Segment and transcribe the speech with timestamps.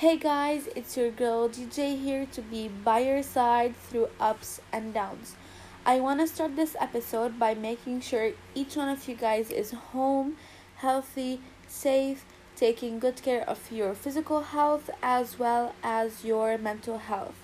[0.00, 4.94] Hey guys, it's your girl DJ here to be by your side through ups and
[4.94, 5.36] downs.
[5.84, 9.72] I want to start this episode by making sure each one of you guys is
[9.72, 10.36] home,
[10.76, 12.24] healthy, safe,
[12.56, 17.36] taking good care of your physical health as well as your mental health.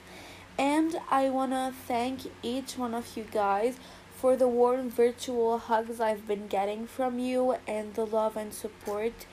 [0.56, 3.76] And I want to thank each one of you guys
[4.16, 9.26] for the warm virtual hugs I've been getting from you and the love and support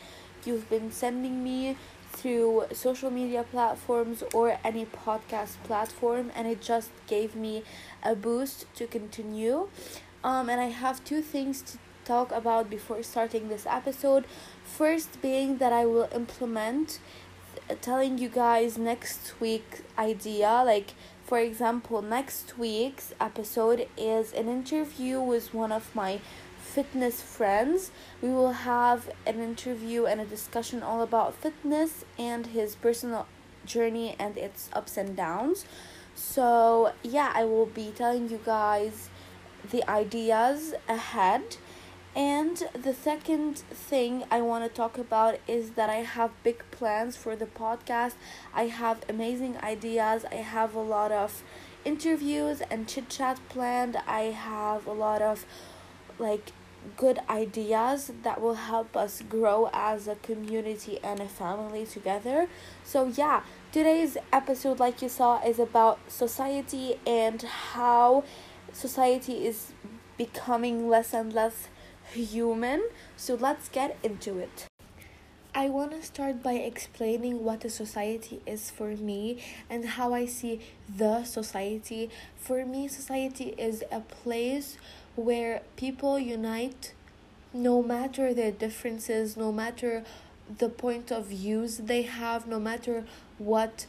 [0.46, 1.78] you've been sending me
[2.14, 7.64] through social media platforms or any podcast platform and it just gave me
[8.04, 9.68] a boost to continue.
[10.24, 14.26] Um, and i have two things to talk about before starting this episode.
[14.64, 17.00] First being that i will implement
[17.82, 20.64] telling you guys next week idea.
[20.66, 20.94] Like
[21.26, 26.20] for example next week's episode is an interview with one of my
[26.64, 27.92] fitness friends.
[28.22, 33.28] We will have an interview and a discussion all about fitness and his personal
[33.66, 35.66] journey and its ups and downs.
[36.16, 39.10] So, yeah, I will be telling you guys
[39.70, 41.58] the ideas ahead.
[42.16, 47.18] And the second thing I want to talk about is that I have big plans
[47.18, 48.14] for the podcast.
[48.54, 50.24] I have amazing ideas.
[50.32, 51.44] I have a lot of
[51.84, 53.98] interviews and chit chat planned.
[54.08, 55.46] I have a lot of
[56.24, 56.54] like
[56.98, 62.48] good ideas that will help us grow as a community and a family together.
[62.84, 68.24] So, yeah, today's episode, like you saw, is about society and how
[68.72, 69.74] society is
[70.18, 71.68] becoming less and less
[72.12, 72.84] human.
[73.16, 74.68] So, let's get into it.
[75.56, 79.38] I want to start by explaining what a society is for me
[79.70, 82.10] and how I see the society.
[82.38, 84.78] For me, society is a place
[85.16, 86.94] where people unite
[87.54, 90.04] no matter their differences, no matter
[90.58, 93.06] the point of views they have, no matter
[93.38, 93.86] what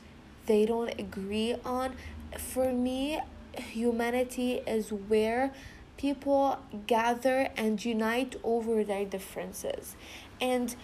[0.46, 1.94] they don't agree on.
[2.38, 3.20] For me,
[3.56, 5.52] humanity is where
[5.96, 9.96] people gather and unite over their differences.
[10.40, 10.74] And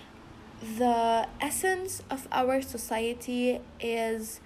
[0.78, 4.40] the essence of our society is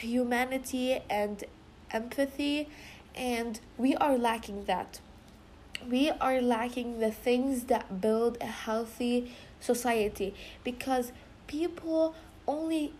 [0.00, 1.44] humanity and
[1.90, 2.68] empathy,
[3.14, 5.00] and we are lacking that
[5.88, 10.34] we are lacking the things that build a healthy society
[10.64, 11.12] because
[11.46, 12.14] people
[12.46, 12.92] only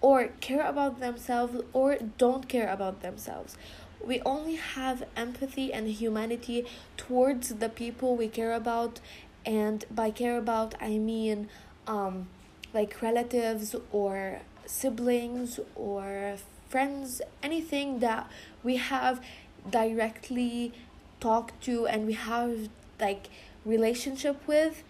[0.00, 3.56] or care about themselves or don't care about themselves.
[4.04, 6.66] We only have empathy and humanity
[6.96, 9.00] towards the people we care about,
[9.44, 11.48] and by care about, I mean
[11.86, 12.28] um,
[12.72, 16.36] like relatives or siblings or
[16.68, 18.30] friends, anything that
[18.62, 19.20] we have
[19.68, 20.72] directly
[21.20, 22.68] talk to and we have
[23.00, 23.28] like
[23.64, 24.82] relationship with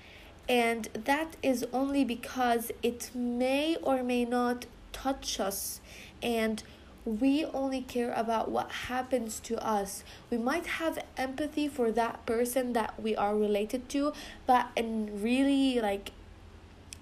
[0.48, 5.80] and that is only because it may or may not touch us
[6.22, 6.62] and
[7.04, 10.02] we only care about what happens to us.
[10.28, 14.12] We might have empathy for that person that we are related to,
[14.44, 16.10] but in really like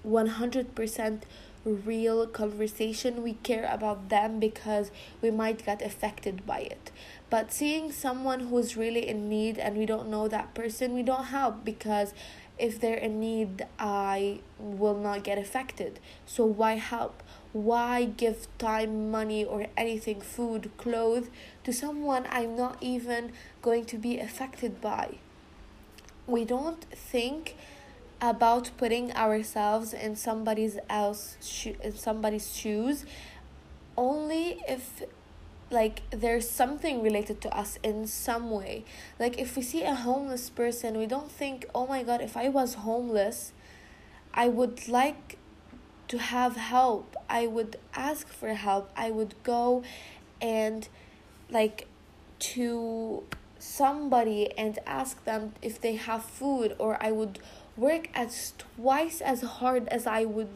[0.07, 1.21] 100%
[1.65, 6.91] real conversation, we care about them because we might get affected by it.
[7.29, 11.25] But seeing someone who's really in need and we don't know that person, we don't
[11.25, 12.13] help because
[12.57, 15.99] if they're in need, I will not get affected.
[16.25, 17.21] So why help?
[17.51, 21.29] Why give time, money, or anything, food, clothes
[21.63, 23.31] to someone I'm not even
[23.61, 25.15] going to be affected by?
[26.27, 27.55] We don't think
[28.21, 33.05] about putting ourselves in somebody's else sho- in somebody's shoes
[33.97, 35.03] only if
[35.71, 38.85] like there's something related to us in some way.
[39.19, 42.49] Like if we see a homeless person we don't think oh my god if i
[42.49, 43.51] was homeless
[44.33, 45.37] i would like
[46.07, 47.15] to have help.
[47.29, 48.91] I would ask for help.
[48.95, 49.83] I would go
[50.41, 50.87] and
[51.49, 51.87] like
[52.37, 53.23] to
[53.57, 57.39] somebody and ask them if they have food or i would
[57.77, 60.49] work as twice as hard as i would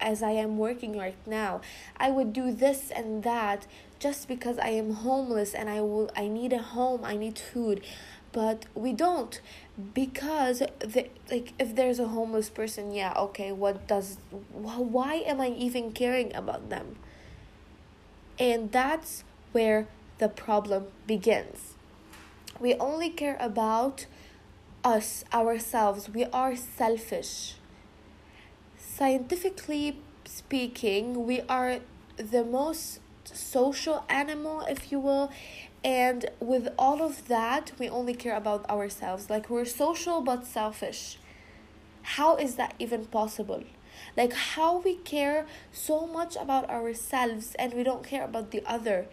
[0.00, 1.60] as i am working right now
[1.96, 3.66] i would do this and that
[4.02, 7.84] just because I am homeless and I will I need a home, I need food.
[8.32, 9.40] But we don't
[9.94, 14.18] because the, like if there's a homeless person, yeah, okay, what does
[14.52, 16.96] why am I even caring about them?
[18.40, 19.22] And that's
[19.52, 19.86] where
[20.18, 21.74] the problem begins.
[22.58, 24.06] We only care about
[24.84, 26.08] us, ourselves.
[26.08, 27.54] We are selfish.
[28.76, 31.80] Scientifically speaking, we are
[32.16, 35.30] the most social animal, if you will.
[35.84, 39.30] And with all of that, we only care about ourselves.
[39.30, 41.18] Like we're social but selfish.
[42.02, 43.64] How is that even possible?
[44.16, 49.06] Like how we care so much about ourselves and we don't care about the other.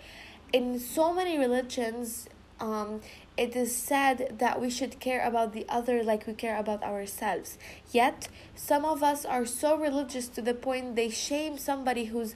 [0.51, 2.27] In so many religions,
[2.59, 3.01] um,
[3.38, 7.57] it is said that we should care about the other like we care about ourselves.
[7.91, 12.35] Yet, some of us are so religious to the point they shame somebody who's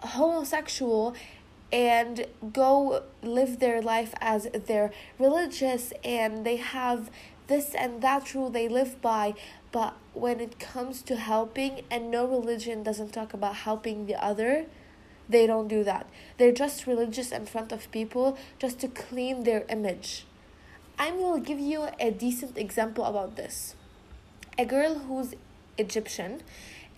[0.00, 1.14] homosexual
[1.72, 7.10] and go live their life as they're religious and they have
[7.46, 9.34] this and that rule they live by
[9.72, 14.66] but when it comes to helping and no religion doesn't talk about helping the other
[15.28, 16.08] they don't do that.
[16.38, 20.26] They're just religious in front of people just to clean their image.
[20.98, 23.74] I will give you a decent example about this.
[24.58, 25.34] A girl who's
[25.76, 26.40] egyptian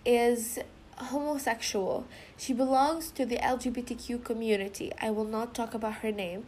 [0.05, 0.59] is
[0.97, 2.05] homosexual.
[2.37, 4.91] She belongs to the lgbtq community.
[5.01, 6.45] I will not talk about her name.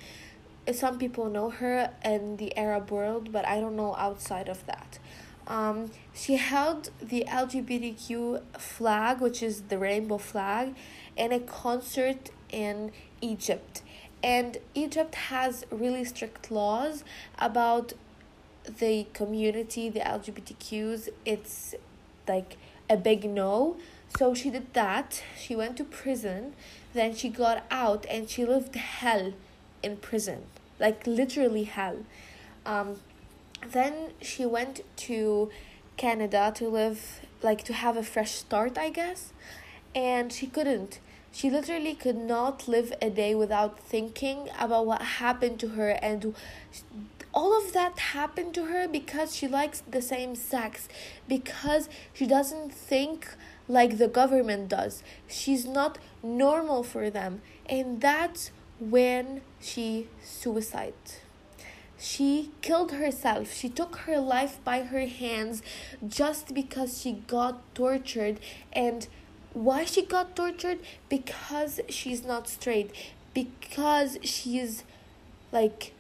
[0.72, 5.00] Some people know her in the Arab world, but I don't know outside of that.
[5.50, 10.76] Um, she held the LGBTQ flag, which is the rainbow flag,
[11.18, 13.82] in a concert in Egypt.
[14.24, 17.04] And Egypt has really strict laws
[17.38, 17.94] about
[18.66, 21.10] the community, the LGBTQs.
[21.26, 21.74] It's
[22.28, 22.58] like
[22.90, 23.78] a big no.
[24.18, 25.24] So she did that.
[25.38, 26.54] She went to prison.
[26.94, 29.34] Then she got out and she lived hell
[29.82, 30.44] in prison
[30.80, 31.98] like literally hell.
[32.66, 33.00] Um,
[33.68, 35.50] then she went to
[35.98, 39.34] Canada to live, like to have a fresh start, I guess,
[39.94, 41.00] and she couldn't.
[41.32, 45.92] She literally could not live a day without thinking about what happened to her.
[46.02, 46.36] And
[47.34, 50.90] all of that happened to her because she likes the same sex.
[51.28, 53.28] Because she doesn't think
[53.68, 55.04] like the government does.
[55.28, 57.42] She's not normal for them.
[57.68, 60.94] And that's when she suicide
[62.00, 63.54] she killed herself.
[63.54, 65.62] She took her life by her hands
[66.08, 68.40] just because she got tortured.
[68.72, 69.08] And
[69.54, 70.80] why she got tortured?
[71.10, 72.92] Because she's not straight.
[73.34, 74.84] Because she's
[75.52, 75.94] like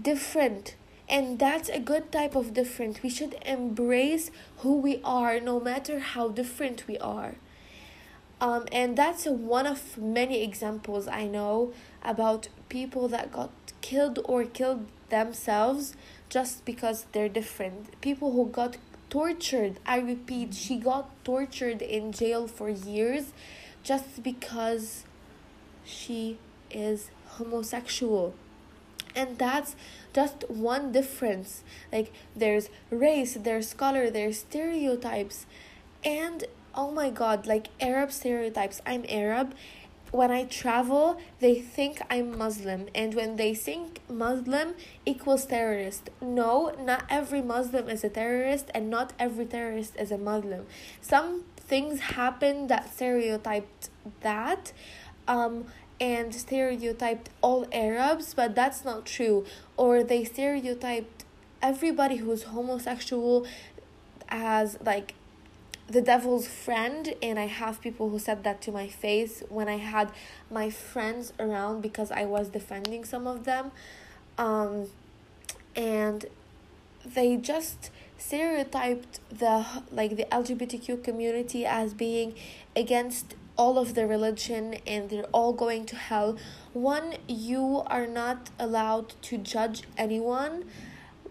[0.00, 0.74] different.
[1.06, 3.02] And that's a good type of different.
[3.02, 7.34] We should embrace who we are no matter how different we are.
[8.40, 11.72] Um, and that's one of many examples I know
[12.02, 13.50] about people that got
[13.80, 15.94] killed or killed themselves
[16.28, 18.00] just because they're different.
[18.00, 18.76] People who got
[19.10, 23.32] tortured, I repeat, she got tortured in jail for years
[23.82, 25.04] just because
[25.84, 26.38] she
[26.70, 28.34] is homosexual.
[29.14, 29.76] And that's
[30.12, 31.62] just one difference.
[31.92, 35.46] Like, there's race, there's color, there's stereotypes.
[36.04, 38.80] And oh my god, like Arab stereotypes.
[38.84, 39.54] I'm Arab.
[40.14, 44.74] When I travel, they think I'm Muslim, and when they think Muslim
[45.04, 46.08] equals terrorist.
[46.22, 50.66] No, not every Muslim is a terrorist, and not every terrorist is a Muslim.
[51.00, 53.90] Some things happen that stereotyped
[54.20, 54.72] that.
[55.26, 55.64] Um,
[56.00, 59.44] and stereotyped all Arabs, but that's not true.
[59.76, 61.24] Or they stereotyped
[61.60, 63.46] everybody who's homosexual
[64.28, 65.14] as like
[65.86, 69.76] the devil's friend and i have people who said that to my face when i
[69.76, 70.10] had
[70.50, 73.70] my friends around because i was defending some of them.
[74.38, 74.88] Um,
[75.76, 76.26] and
[77.04, 82.34] they just stereotyped the like the lgbtq community as being
[82.74, 86.36] against all of the religion and they're all going to hell.
[86.72, 90.64] One you are not allowed to judge anyone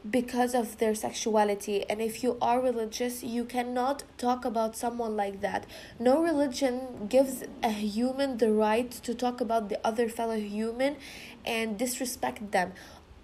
[0.10, 5.40] because of their sexuality and if you are religious you cannot talk about someone like
[5.40, 5.66] that
[6.00, 10.98] no religion gives a human the right to talk about the other fellow human
[11.46, 12.74] and disrespect them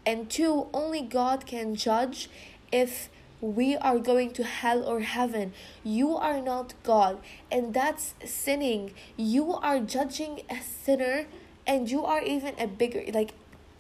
[0.06, 2.30] and two only god can judge
[2.72, 3.10] if
[3.42, 5.54] we are going to hell or heaven.
[5.84, 7.20] You are not God,
[7.52, 8.94] and that's sinning.
[9.16, 11.26] You are judging a sinner,
[11.66, 13.04] and you are even a bigger.
[13.14, 13.34] Like,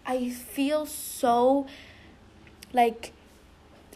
[0.05, 1.67] I feel so
[2.73, 3.13] like,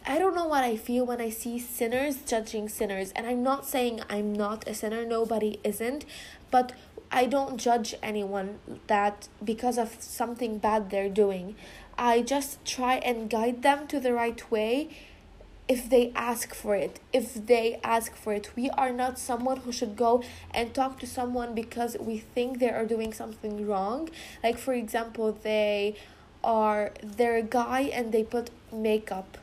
[0.06, 3.12] I don't know what I feel when I see sinners judging sinners.
[3.16, 6.04] And I'm not saying I'm not a sinner, nobody isn't.
[6.50, 6.72] But
[7.10, 11.54] I don't judge anyone that because of something bad they're doing.
[11.96, 14.90] I just try and guide them to the right way
[15.68, 17.00] if they ask for it.
[17.12, 21.06] If they ask for it, we are not someone who should go and talk to
[21.06, 24.10] someone because we think they are doing something wrong.
[24.42, 25.96] Like, for example, they
[26.42, 28.50] are they're a guy and they put
[28.82, 29.38] makeup.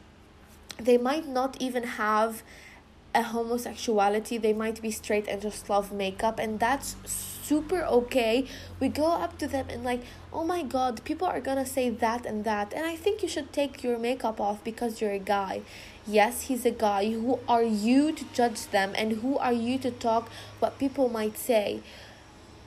[0.78, 2.44] They might not even have
[3.14, 4.38] a homosexuality.
[4.38, 8.46] They might be straight and just love makeup and that's super okay.
[8.80, 12.26] We go up to them and like oh my god people are gonna say that
[12.26, 15.62] and that and i think you should take your makeup off because you're a guy.
[16.08, 17.12] Yes he's a guy.
[17.12, 21.38] Who are you to judge them and who are you to talk what people might
[21.38, 21.82] say?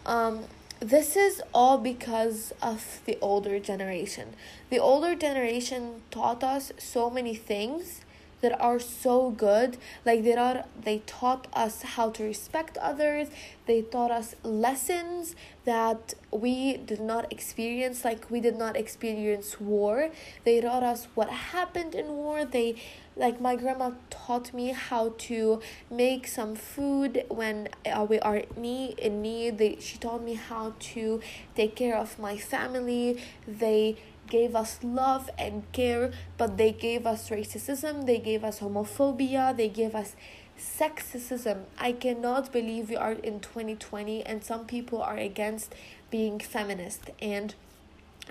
[0.05, 0.45] Um
[0.85, 4.35] this is all because of the older generation.
[4.69, 8.03] The older generation taught us so many things
[8.45, 9.79] that are so good.
[10.05, 13.29] Like they are they taught us how to respect others.
[13.67, 15.35] They taught us lessons
[15.65, 20.11] that we did not experience like we did not experience war.
[20.45, 22.45] They taught us what happened in war.
[22.45, 22.77] They
[23.17, 25.61] like my grandma taught me how to
[25.91, 29.59] make some food when uh, we are need, in need.
[29.59, 31.21] They, she taught me how to
[31.55, 33.23] take care of my family.
[33.47, 33.97] They
[34.29, 39.69] gave us love and care, but they gave us racism, they gave us homophobia, they
[39.69, 40.17] gave us
[40.59, 41.65] sexism.
[41.79, 45.75] I cannot believe we are in 2020 and some people are against
[46.11, 47.55] being feminist and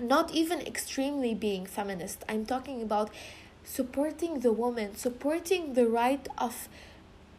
[0.00, 2.24] not even extremely being feminist.
[2.28, 3.10] I'm talking about
[3.64, 6.68] supporting the woman, supporting the right of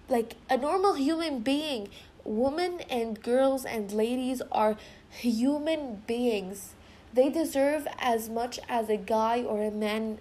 [0.08, 1.90] like a normal human being.
[2.24, 4.78] Women and girls and ladies are
[5.10, 6.74] human beings
[7.16, 10.20] they deserve as much as a guy or a man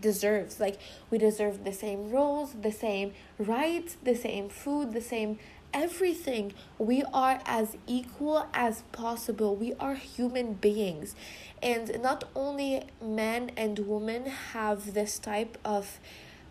[0.00, 0.58] deserves.
[0.58, 0.78] Like,
[1.10, 5.38] we deserve the same roles, the same rights, the same food, the same
[5.74, 6.54] everything.
[6.78, 9.54] We are as equal as possible.
[9.54, 11.14] We are human beings.
[11.62, 16.00] And not only men and women have this type of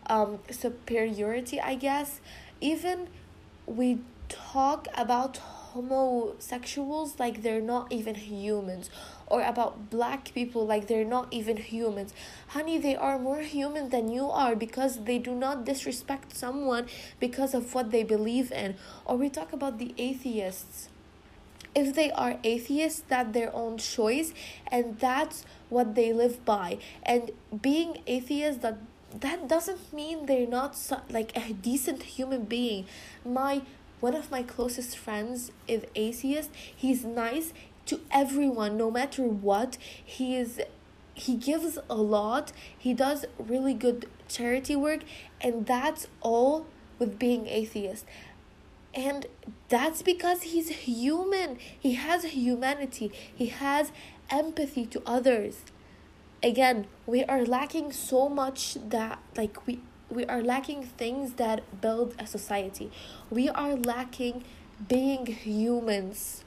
[0.07, 2.19] um, superiority, I guess,
[2.62, 3.07] even
[3.65, 5.38] we talk about
[5.75, 8.89] homosexuals like they're not even humans
[9.27, 12.13] or about black people like they're not even humans.
[12.48, 16.88] Honey, they are more human than you are because they do not disrespect someone
[17.20, 18.75] because of what they believe in.
[19.03, 20.88] Or we talk about the atheists.
[21.75, 24.34] If they are atheists, that's their own choice
[24.72, 26.77] and that's what they live by.
[27.03, 28.77] And being atheist that
[29.20, 30.75] that doesn't mean they're not
[31.10, 32.86] like a decent human being.
[33.25, 33.62] My
[34.05, 36.51] one of my closest friends is atheist.
[36.75, 37.53] He's nice
[37.88, 39.79] to everyone no matter what.
[40.15, 40.62] He is
[41.15, 42.51] he gives a lot.
[42.77, 45.01] He does really good charity work
[45.41, 46.67] and that's all
[47.00, 48.05] with being atheist.
[48.93, 49.25] And
[49.69, 51.57] that's because he's human.
[51.79, 53.12] He has humanity.
[53.41, 53.91] He has
[54.29, 55.63] empathy to others.
[56.43, 62.15] Again we are lacking so much that like we we are lacking things that build
[62.19, 62.91] a society
[63.29, 64.43] we are lacking
[64.88, 66.43] being humans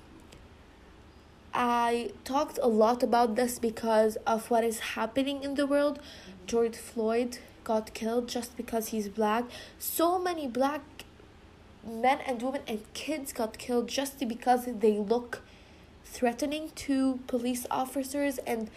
[1.54, 5.98] I talked a lot about this because of what is happening in the world.
[6.46, 9.44] George Floyd got killed just because he's black.
[9.78, 10.82] So many black
[11.84, 15.42] men and women and kids got killed just because they look
[16.04, 18.70] threatening to police officers and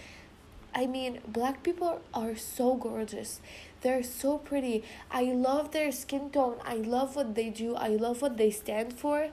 [0.73, 3.41] I mean, black people are so gorgeous.
[3.81, 4.83] They're so pretty.
[5.09, 6.57] I love their skin tone.
[6.63, 7.75] I love what they do.
[7.75, 9.29] I love what they stand for.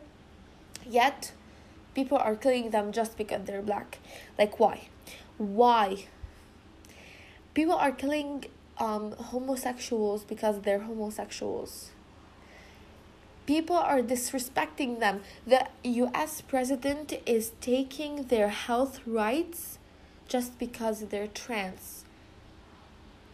[0.88, 1.32] Yet,
[1.94, 3.98] people are killing them just because they're black.
[4.38, 4.88] Like, why?
[5.36, 6.06] Why?
[7.52, 8.46] People are killing
[8.78, 11.90] um, homosexuals because they're homosexuals.
[13.46, 15.20] People are disrespecting them.
[15.46, 19.78] The US president is taking their health rights
[20.26, 21.97] just because they're trans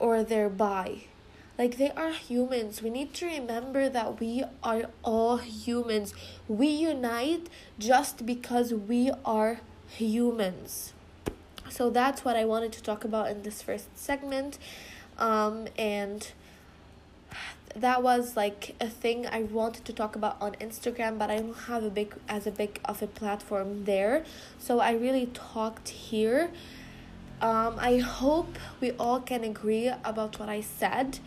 [0.05, 1.05] or they're bi
[1.57, 2.83] like they are humans.
[2.83, 6.13] We need to remember that we are all humans.
[6.49, 10.93] We unite just because we are humans.
[11.69, 14.59] So that's what I wanted to talk about in this first segment.
[15.17, 16.33] Um, and
[17.77, 21.57] that was like a thing I wanted to talk about on Instagram, but I don't
[21.69, 24.25] have a big as a big of a platform there.
[24.59, 26.51] So I really talked here.
[27.41, 31.19] Um, I hope we all can agree about what I said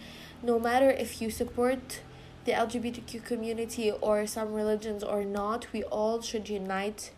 [0.43, 2.01] no matter if you support
[2.45, 7.11] the LGBTQ community or some religions or not, we all should unite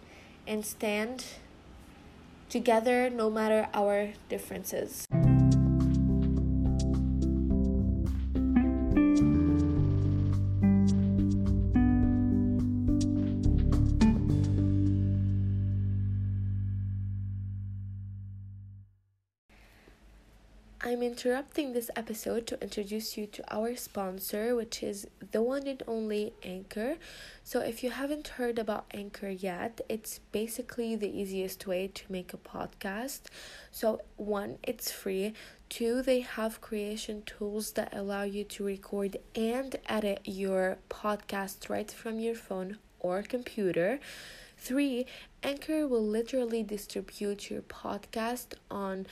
[0.47, 1.25] and stand
[2.49, 5.05] together no matter our differences.
[20.99, 25.81] I'm interrupting this episode to introduce you to our sponsor, which is the one and
[25.87, 26.97] only Anchor.
[27.41, 32.33] So, if you haven't heard about Anchor yet, it's basically the easiest way to make
[32.33, 33.21] a podcast.
[33.71, 35.35] So, one, it's free.
[35.69, 41.89] Two, they have creation tools that allow you to record and edit your podcast right
[41.89, 44.01] from your phone or computer.
[44.57, 45.05] Three,
[45.41, 49.07] Anchor will literally distribute your podcast on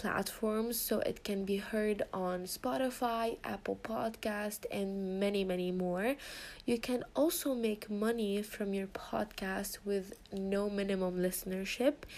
[0.00, 6.16] platforms so it can be heard on Spotify, Apple Podcast and many many more.
[6.64, 12.08] You can also make money from your podcast with no minimum listenership.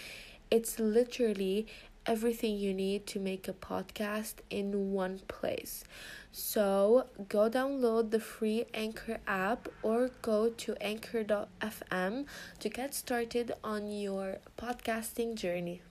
[0.49, 1.67] It's literally
[2.05, 5.83] everything you need to make a podcast in one place.
[6.31, 12.25] So go download the free Anchor app or go to anchor.fm
[12.59, 15.81] to get started on your podcasting journey.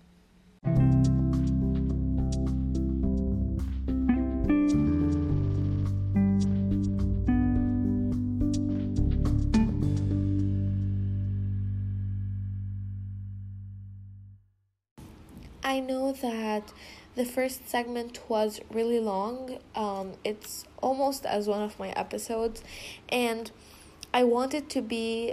[15.72, 16.70] I know that
[17.14, 19.56] the first segment was really long.
[19.74, 22.62] Um, it's almost as one of my episodes,
[23.08, 23.50] and
[24.12, 25.32] I wanted to be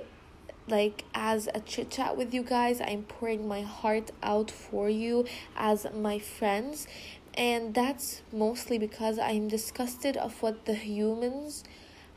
[0.70, 2.80] like as a chit chat with you guys.
[2.80, 5.26] I'm pouring my heart out for you
[5.58, 6.88] as my friends,
[7.34, 11.66] and that's mostly because I'm disgusted of what the humans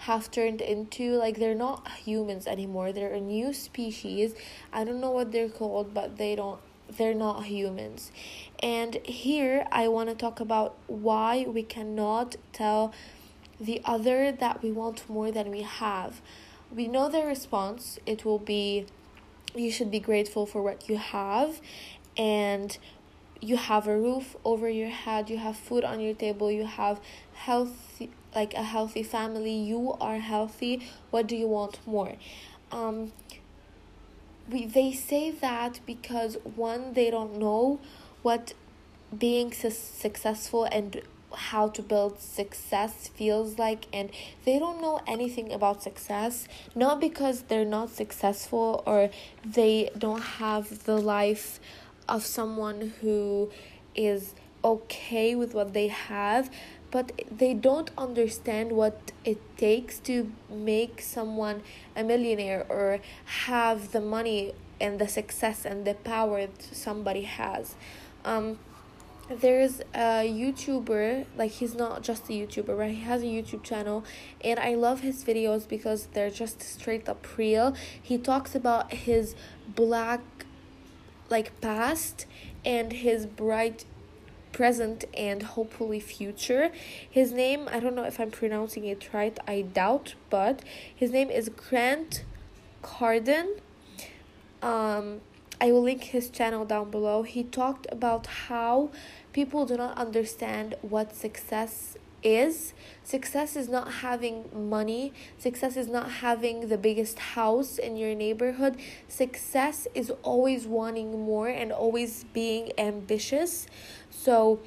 [0.07, 1.17] have turned into.
[1.17, 2.93] Like they're not humans anymore.
[2.93, 4.33] They're a new species.
[4.73, 6.61] I don't know what they're called but they don't
[6.97, 8.11] they're not humans.
[8.63, 12.93] And here I want to talk about why we cannot tell
[13.61, 16.21] the other that we want more than we have.
[16.75, 18.87] We know their response, it will be
[19.55, 21.61] you should be grateful for what you have
[22.17, 22.79] and
[23.41, 27.01] you have a roof over your head, you have food on your table, you have
[27.35, 30.87] healthy like a healthy family, you are healthy.
[31.11, 32.15] What do you want more?
[32.71, 33.13] Um
[34.51, 37.81] we they say that because one they don't know
[38.23, 38.53] what
[39.17, 41.03] being su- successful and
[41.35, 44.11] how to build success feels like and
[44.45, 49.11] they don't know anything about success not because they're not successful or
[49.45, 51.59] they don't have the life
[52.09, 53.51] of someone who
[53.95, 54.35] is
[54.65, 56.51] okay with what they have
[56.93, 61.63] but they don't understand what it takes to make someone
[61.97, 63.01] a millionaire or
[63.47, 67.75] have the money and the success and the power that somebody has
[68.25, 68.59] um
[69.29, 72.95] there's a YouTuber, like he's not just a YouTuber, right?
[72.95, 74.05] He has a YouTube channel,
[74.43, 77.75] and I love his videos because they're just straight up real.
[78.01, 79.35] He talks about his
[79.67, 80.21] black,
[81.31, 82.27] like, past
[82.65, 83.85] and his bright
[84.53, 86.71] present and hopefully future.
[87.09, 90.63] His name, I don't know if I'm pronouncing it right, I doubt, but
[90.95, 92.25] his name is Grant
[92.83, 93.61] Cardone.
[94.63, 95.21] Um,
[95.61, 97.23] I will link his channel down below.
[97.23, 98.91] He talked about how
[99.33, 102.73] people do not understand what success is.
[103.05, 105.13] Success is not having money.
[105.39, 108.77] Success is not having the biggest house in your neighborhood.
[109.09, 113.67] Success is always wanting more and always being ambitious.
[114.13, 114.61] So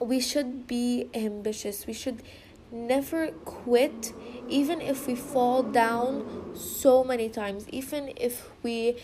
[0.00, 1.86] we should be ambitious.
[1.86, 2.22] We should
[2.70, 4.12] never quit
[4.48, 8.96] even if we fall down so many times even if we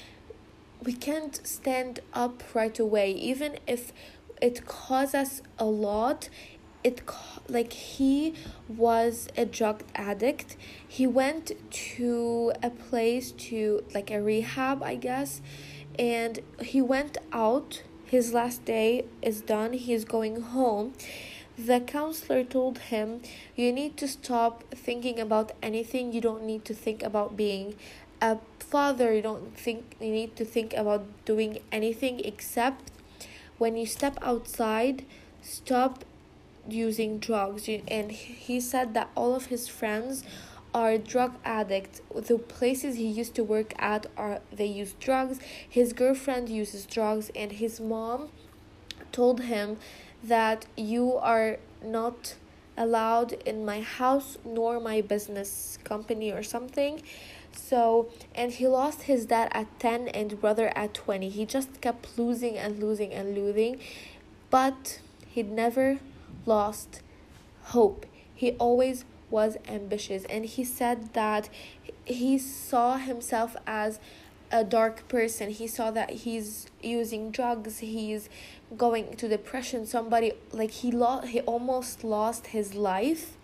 [0.84, 3.92] we can't stand up right away even if
[4.40, 6.28] it costs us a lot
[6.82, 7.02] it
[7.48, 8.34] like he
[8.68, 15.40] was a drug addict he went to a place to like a rehab i guess
[15.98, 20.92] and he went out his last day is done, he is going home.
[21.56, 23.22] The counselor told him,
[23.56, 26.12] You need to stop thinking about anything.
[26.12, 27.74] You don't need to think about being
[28.20, 29.14] a father.
[29.14, 32.90] You don't think you need to think about doing anything except
[33.56, 35.06] when you step outside,
[35.40, 36.04] stop
[36.68, 37.66] using drugs.
[37.88, 40.22] And he said that all of his friends
[40.74, 42.00] are drug addicts.
[42.14, 45.38] The places he used to work at are they use drugs.
[45.68, 48.30] His girlfriend uses drugs and his mom
[49.10, 49.78] told him
[50.22, 52.34] that you are not
[52.76, 57.02] allowed in my house nor my business company or something.
[57.54, 61.28] So, and he lost his dad at 10 and brother at 20.
[61.28, 63.78] He just kept losing and losing and losing,
[64.50, 65.98] but he never
[66.46, 67.02] lost
[67.64, 68.06] hope.
[68.34, 70.24] He always was ambitious.
[70.26, 71.48] And he said that
[72.04, 73.98] he saw himself as
[74.52, 75.50] a dark person.
[75.50, 78.28] He saw that he's using drugs he's
[78.76, 79.86] going to depression.
[79.86, 83.36] Somebody like he lost he almost lost his life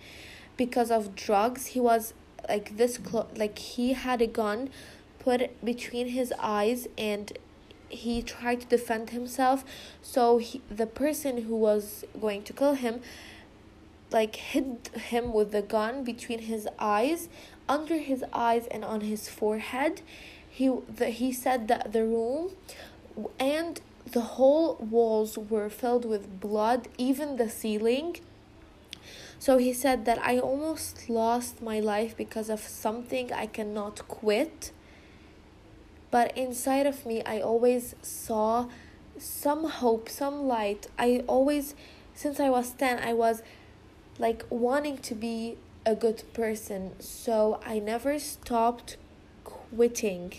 [0.56, 1.68] because of drugs.
[1.68, 2.12] He was
[2.48, 4.70] like this close like he had a gun
[5.18, 7.36] put between his eyes and
[7.88, 9.64] he tried to defend himself.
[10.02, 13.00] So he, the person who was going to kill him
[14.10, 17.28] like hit him with the gun between his eyes,
[17.68, 20.00] under his eyes and on his forehead.
[20.50, 22.50] he the, he said that the room
[23.38, 23.80] and
[24.12, 28.16] the whole walls were filled with blood even the ceiling.
[29.38, 34.72] So he said that i almost lost my life because of something i cannot quit.
[36.10, 38.68] But inside of me i always saw
[39.18, 40.86] some hope some light.
[40.98, 41.74] I always
[42.14, 43.42] since i was 10 i was
[44.18, 46.92] like wanting to be a good person.
[47.00, 48.96] So i never stopped
[49.44, 50.34] quitting.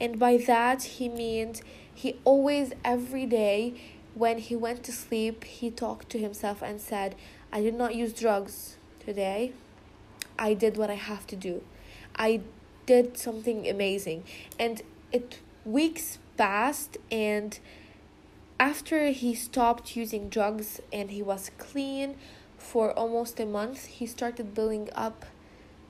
[0.00, 1.62] And by that he means
[1.94, 3.74] he always every day
[4.14, 7.14] when he went to sleep he talked to himself and said
[7.52, 9.52] i did not use drugs today.
[10.38, 11.62] I did what i have to do.
[12.16, 12.40] I
[12.86, 14.24] did something amazing.
[14.58, 17.58] And it weeks passed and
[18.60, 22.16] after he stopped using drugs and he was clean
[22.68, 25.24] for almost a month he started building up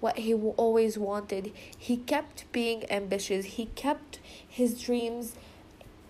[0.01, 1.53] what he always wanted.
[1.77, 5.35] He kept being ambitious, he kept his dreams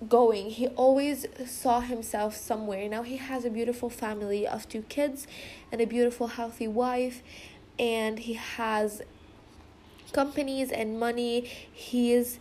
[0.08, 0.50] going.
[0.50, 2.86] He always saw himself somewhere.
[2.86, 5.26] Now he has a beautiful family of two kids
[5.72, 7.22] and a beautiful, healthy wife,
[7.78, 9.00] and he has
[10.12, 11.40] companies and money.
[11.72, 12.38] He is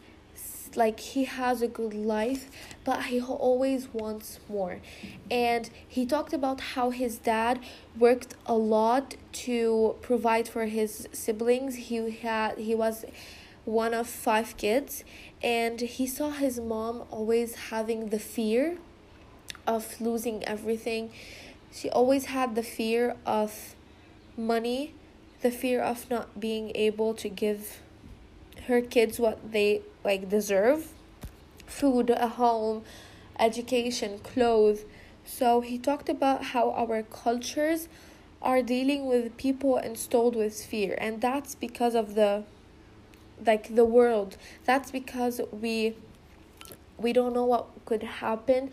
[0.77, 2.49] like he has a good life
[2.85, 4.79] but he always wants more.
[5.29, 7.59] And he talked about how his dad
[7.97, 9.15] worked a lot
[9.47, 11.75] to provide for his siblings.
[11.75, 13.03] He had he was
[13.65, 15.03] one of five kids
[15.43, 18.77] and he saw his mom always having the fear
[19.65, 21.11] of losing everything.
[21.73, 23.75] She always had the fear of
[24.37, 24.93] money
[25.41, 27.81] the fear of not being able to give
[28.67, 30.93] her kids what they like deserve
[31.67, 32.83] food a home
[33.37, 34.85] education clothes.
[35.25, 37.87] So he talked about how our cultures
[38.41, 40.97] are dealing with people installed with fear.
[40.97, 42.45] And that's because of the
[43.45, 44.37] like the world.
[44.65, 45.95] That's because we
[46.97, 48.71] we don't know what could happen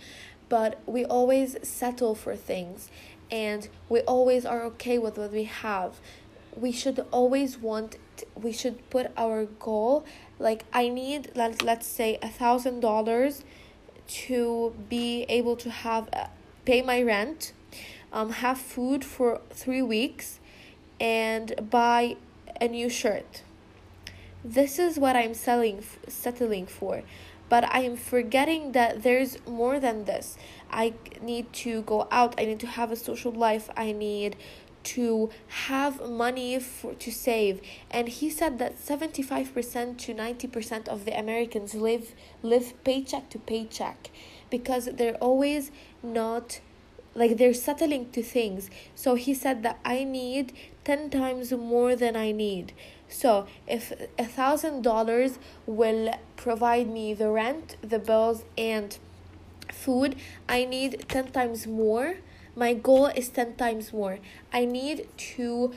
[0.49, 2.91] but we always settle for things.
[3.31, 5.99] And we always are okay with what we have
[6.57, 7.97] we should always want
[8.35, 10.05] we should put our goal
[10.39, 13.45] like i need let, let's say a thousand dollars
[14.07, 16.27] to be able to have uh,
[16.65, 17.53] pay my rent
[18.13, 20.39] um have food for three weeks
[21.01, 22.17] and buy
[22.61, 23.43] a new shirt.
[24.45, 27.03] This is what i'm selling settling for.
[27.49, 30.37] But i am forgetting that there's more than this.
[30.71, 34.37] I need to go out i need to have a social life i need
[34.85, 35.31] to
[35.67, 37.61] have money for to save.
[37.91, 44.11] And he said that 75% to 90% of the Americans live live paycheck to paycheck
[44.51, 45.71] because they're always
[46.03, 46.61] not
[47.15, 48.71] like they're settling to things.
[48.95, 50.53] So he said that i need
[50.85, 52.73] 10 times more than i need.
[53.09, 58.99] So if a thousand dollars will provide me the rent the bills and
[59.71, 60.17] food
[60.49, 62.17] i need 10 times more
[62.57, 64.19] my goal is 10 times more.
[64.53, 65.73] I need to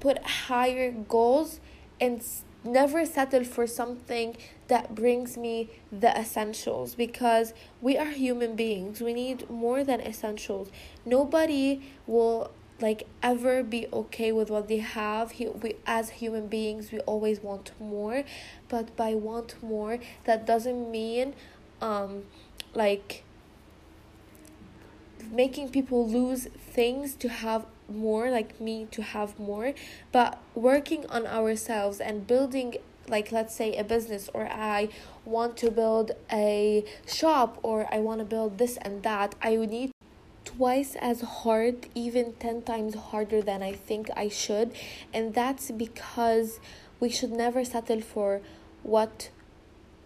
[0.00, 1.60] put higher goals
[2.00, 2.22] and
[2.64, 4.36] never settle for something
[4.68, 9.00] that brings me the essentials because we are human beings.
[9.00, 10.70] We need more than essentials.
[11.04, 16.92] Nobody will like ever be okay with what they have he, we as human beings
[16.92, 18.22] we always want more
[18.68, 21.34] but by want more that doesn't mean
[21.80, 22.22] um
[22.74, 23.24] like
[25.30, 29.72] making people lose things to have more like me to have more
[30.12, 32.76] but working on ourselves and building
[33.08, 34.88] like let's say a business or i
[35.24, 39.70] want to build a shop or i want to build this and that i would
[39.70, 39.90] need
[40.44, 44.70] twice as hard even 10 times harder than i think i should
[45.14, 46.60] and that's because
[47.00, 48.40] we should never settle for
[48.82, 49.30] what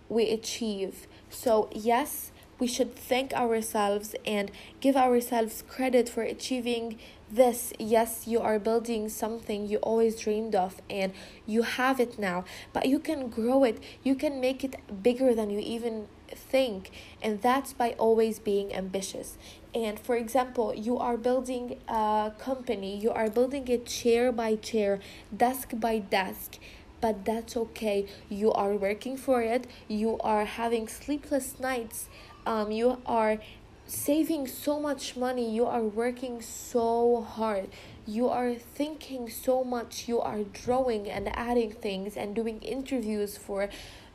[0.09, 1.07] we achieve.
[1.31, 2.32] So yes
[2.62, 4.48] we should thank ourselves and
[4.81, 6.96] give ourselves credit for achieving
[7.29, 7.72] this.
[7.77, 11.12] Yes, you are building something you always dreamed of and
[11.44, 15.51] you have it now, but you can grow it, you can make it bigger than
[15.51, 19.37] you even think, and that's by always being ambitious.
[19.75, 25.01] And for example, you are building a company, you are building it chair by chair,
[25.37, 26.61] desk by desk
[27.03, 28.07] but that's okay.
[28.31, 32.09] You are working for it, you are having sleepless nights
[32.46, 33.38] um, you are
[33.87, 35.55] saving so much money.
[35.55, 37.68] You are working so hard.
[38.07, 40.09] You are thinking so much.
[40.09, 43.68] You are drawing and adding things and doing interviews for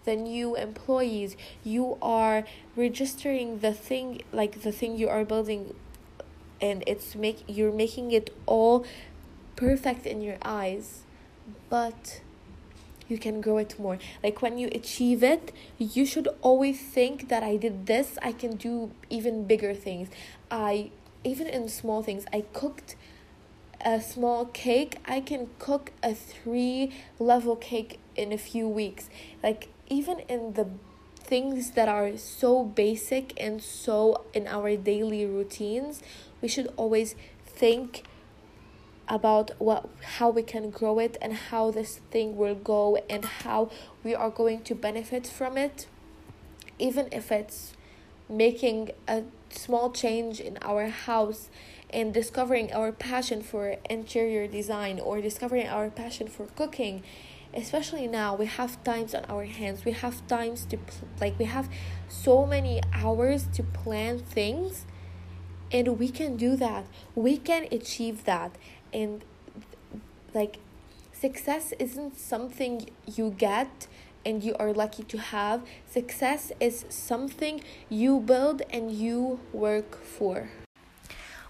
[0.06, 1.36] the new employees.
[1.64, 2.44] You are
[2.76, 5.74] registering the thing like the thing you are building
[6.60, 8.86] and it's make you're making it all
[9.56, 11.02] perfect in your eyes.
[11.70, 12.22] But
[13.08, 13.98] you can grow it more.
[14.24, 18.56] Like when you achieve it you should always think that i did this i can
[18.56, 20.10] do even bigger things.
[20.52, 20.92] I
[21.24, 22.96] even in small things i cooked
[23.86, 24.98] a small cake.
[25.06, 29.10] I can cook a three level cake in a few weeks.
[29.44, 30.68] Like even in the
[31.16, 36.02] things that are so basic and so in our daily routines
[36.42, 37.16] we should always
[37.46, 38.04] think
[39.08, 43.70] about what how we can grow it and how this thing will go and how
[44.04, 45.88] we are going to benefit from it.
[46.80, 47.74] Even if it's
[48.30, 51.50] making a small change in our house
[51.90, 57.02] and discovering our passion for interior design or discovering our passion for cooking
[57.54, 59.86] especially now we have times on our hands.
[59.86, 61.70] We have times to pl- like we have
[62.08, 64.86] so many hours to plan things
[65.72, 66.86] and we can do that.
[67.16, 68.56] We can achieve that
[68.98, 69.24] and
[70.34, 70.58] like
[71.14, 73.88] success isn't something you get
[74.26, 75.62] and you are lucky to have.
[75.90, 80.50] Success is something you build and you work for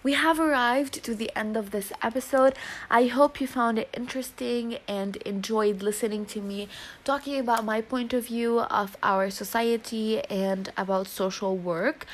[0.08, 2.54] we have arrived to the end of this episode.
[2.90, 6.70] I hope you found it interesting and enjoyed listening to me
[7.04, 12.06] talking about my point of view of our society and about social work.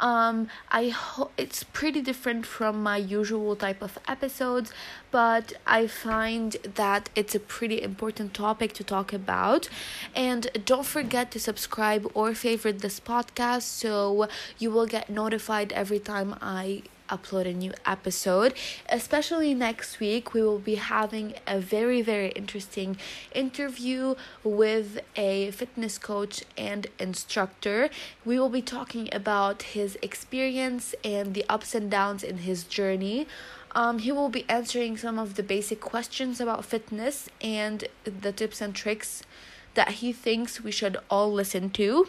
[0.00, 4.72] Um, I hope it's pretty different from my usual type of episodes,
[5.10, 9.68] but I find that it's a pretty important topic to talk about.
[10.16, 14.26] And don't forget to subscribe or favorite this podcast so
[14.58, 18.54] you will get notified every time I upload a new episode.
[18.88, 22.96] Especially next week, we will be having a very, very interesting
[23.34, 27.90] interview with a fitness coach and instructor.
[28.24, 33.26] We will be talking about his experience and the ups and downs in his journey.
[33.74, 38.60] Um, he will be answering some of the basic questions about fitness and the tips
[38.60, 39.22] and tricks
[39.74, 42.08] that he thinks we should all listen to.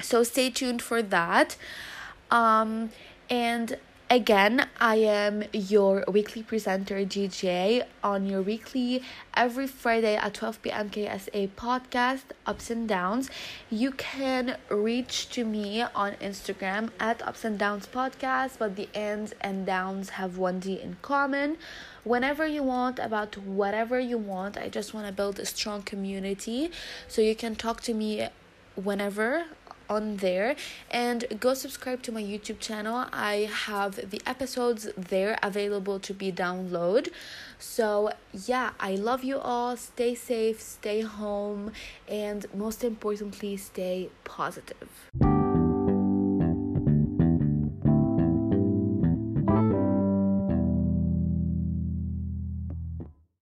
[0.00, 1.56] So stay tuned for that.
[2.30, 2.90] Um,
[3.30, 3.78] and
[4.10, 9.02] Again, I am your weekly presenter, DJ, on your weekly
[9.34, 10.88] every Friday at 12 p.m.
[10.88, 13.28] KSA podcast, Ups and Downs.
[13.68, 19.34] You can reach to me on Instagram at Ups and Downs Podcast, but the ends
[19.42, 21.58] and downs have one D in common.
[22.02, 26.70] Whenever you want, about whatever you want, I just want to build a strong community.
[27.08, 28.28] So you can talk to me
[28.74, 29.44] whenever
[29.88, 30.56] on there.
[30.90, 33.06] And go subscribe to my youtube channel.
[33.12, 37.08] I have the episodes there available to be download.
[37.58, 39.76] So yeah i love you all.
[39.76, 41.72] Stay safe stay home
[42.08, 45.47] and most importantly stay positive